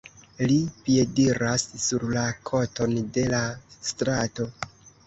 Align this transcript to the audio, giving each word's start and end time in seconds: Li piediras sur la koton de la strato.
Li 0.51 0.55
piediras 0.87 1.67
sur 1.85 2.07
la 2.17 2.25
koton 2.51 2.99
de 3.19 3.29
la 3.37 3.47
strato. 3.93 4.53